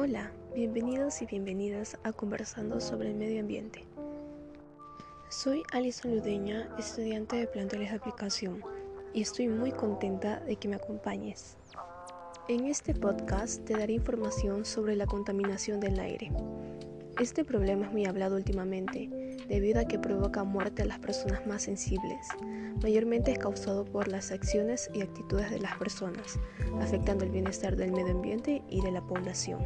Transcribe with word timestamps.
Hola, 0.00 0.30
bienvenidos 0.54 1.22
y 1.22 1.26
bienvenidas 1.26 1.98
a 2.04 2.12
Conversando 2.12 2.80
sobre 2.80 3.08
el 3.08 3.16
Medio 3.16 3.40
Ambiente. 3.40 3.84
Soy 5.28 5.64
Alison 5.72 6.14
Ludeña, 6.14 6.68
estudiante 6.78 7.34
de 7.34 7.48
planteles 7.48 7.90
de 7.90 7.96
aplicación, 7.96 8.62
y 9.12 9.22
estoy 9.22 9.48
muy 9.48 9.72
contenta 9.72 10.38
de 10.38 10.54
que 10.54 10.68
me 10.68 10.76
acompañes. 10.76 11.56
En 12.46 12.66
este 12.66 12.94
podcast 12.94 13.64
te 13.64 13.76
daré 13.76 13.94
información 13.94 14.64
sobre 14.64 14.94
la 14.94 15.06
contaminación 15.06 15.80
del 15.80 15.98
aire. 15.98 16.30
Este 17.20 17.44
problema 17.44 17.86
es 17.86 17.92
muy 17.92 18.06
hablado 18.06 18.36
últimamente, 18.36 19.10
debido 19.48 19.80
a 19.80 19.86
que 19.86 19.98
provoca 19.98 20.44
muerte 20.44 20.82
a 20.82 20.86
las 20.86 21.00
personas 21.00 21.44
más 21.48 21.62
sensibles. 21.62 22.28
Mayormente 22.80 23.32
es 23.32 23.38
causado 23.40 23.84
por 23.84 24.06
las 24.06 24.30
acciones 24.30 24.88
y 24.94 25.02
actitudes 25.02 25.50
de 25.50 25.58
las 25.58 25.76
personas, 25.78 26.38
afectando 26.80 27.24
el 27.24 27.32
bienestar 27.32 27.74
del 27.74 27.90
medio 27.90 28.12
ambiente 28.12 28.62
y 28.68 28.82
de 28.82 28.92
la 28.92 29.00
población. 29.00 29.58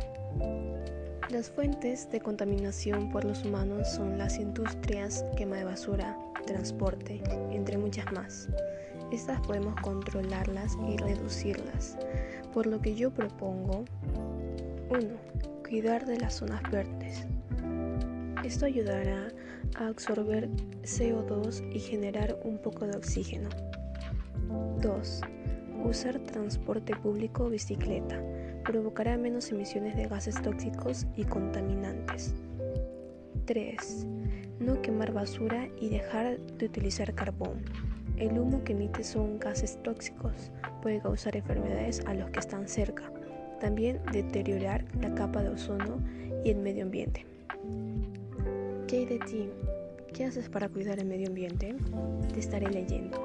Las 1.28 1.50
fuentes 1.50 2.10
de 2.10 2.20
contaminación 2.20 3.10
por 3.10 3.24
los 3.24 3.44
humanos 3.44 3.86
son 3.86 4.16
las 4.16 4.38
industrias, 4.38 5.22
quema 5.36 5.56
de 5.56 5.64
basura, 5.64 6.16
transporte, 6.46 7.22
entre 7.50 7.76
muchas 7.76 8.10
más. 8.12 8.48
Estas 9.12 9.38
podemos 9.46 9.78
controlarlas 9.82 10.78
y 10.88 10.96
reducirlas, 10.96 11.98
por 12.54 12.66
lo 12.66 12.80
que 12.80 12.94
yo 12.94 13.10
propongo 13.10 13.84
1. 14.88 15.00
Cuidar 15.68 16.06
de 16.06 16.18
las 16.18 16.34
zonas 16.34 16.62
verdes. 16.70 17.26
Esto 18.44 18.66
ayudará 18.66 19.28
a 19.76 19.86
absorber 19.86 20.48
CO2 20.82 21.62
y 21.72 21.78
generar 21.78 22.40
un 22.42 22.58
poco 22.58 22.86
de 22.86 22.96
oxígeno. 22.96 23.48
2. 24.80 25.20
Usar 25.84 26.18
transporte 26.18 26.96
público 26.96 27.44
o 27.44 27.50
bicicleta 27.50 28.20
provocará 28.64 29.16
menos 29.16 29.50
emisiones 29.52 29.96
de 29.96 30.08
gases 30.08 30.42
tóxicos 30.42 31.06
y 31.16 31.24
contaminantes. 31.24 32.34
3. 33.44 34.06
No 34.58 34.82
quemar 34.82 35.12
basura 35.12 35.68
y 35.80 35.88
dejar 35.88 36.38
de 36.40 36.66
utilizar 36.66 37.14
carbón. 37.14 37.62
El 38.16 38.38
humo 38.38 38.64
que 38.64 38.72
emite 38.72 39.04
son 39.04 39.38
gases 39.38 39.80
tóxicos, 39.84 40.50
puede 40.82 41.00
causar 41.00 41.36
enfermedades 41.36 42.04
a 42.06 42.14
los 42.14 42.30
que 42.30 42.40
están 42.40 42.66
cerca, 42.68 43.12
también 43.60 44.00
deteriorar 44.12 44.84
la 45.00 45.14
capa 45.14 45.42
de 45.42 45.50
ozono 45.50 45.98
y 46.44 46.50
el 46.50 46.58
medio 46.58 46.84
ambiente. 46.84 47.24
¿Qué 48.92 48.98
hay 48.98 49.06
de 49.06 49.18
ti? 49.20 49.48
¿Qué 50.12 50.26
haces 50.26 50.50
para 50.50 50.68
cuidar 50.68 50.98
el 50.98 51.06
medio 51.06 51.28
ambiente? 51.28 51.74
Te 52.30 52.40
estaré 52.40 52.68
leyendo. 52.68 53.18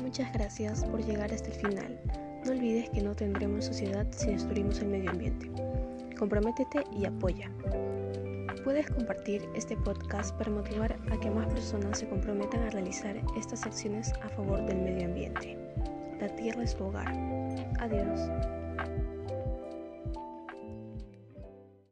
Muchas 0.00 0.32
gracias 0.32 0.86
por 0.86 1.04
llegar 1.04 1.30
hasta 1.34 1.48
el 1.48 1.52
final. 1.52 2.00
No 2.46 2.52
olvides 2.52 2.88
que 2.88 3.02
no 3.02 3.14
tendremos 3.14 3.66
sociedad 3.66 4.06
si 4.10 4.30
destruimos 4.30 4.80
el 4.80 4.88
medio 4.88 5.10
ambiente. 5.10 5.50
Comprométete 6.18 6.82
y 6.98 7.04
apoya. 7.04 7.50
Puedes 8.64 8.86
compartir 8.90 9.46
este 9.54 9.76
podcast 9.76 10.34
para 10.38 10.50
motivar 10.50 10.96
a 11.10 11.20
que 11.20 11.30
más 11.30 11.46
personas 11.52 11.98
se 11.98 12.08
comprometan 12.08 12.62
a 12.62 12.70
realizar 12.70 13.20
estas 13.36 13.66
acciones 13.66 14.14
a 14.22 14.30
favor 14.30 14.64
del 14.64 14.78
medio 14.78 15.08
ambiente. 15.08 15.58
La 16.22 16.34
tierra 16.36 16.62
es 16.62 16.74
tu 16.74 16.84
hogar. 16.84 17.12
Adiós. 17.80 18.30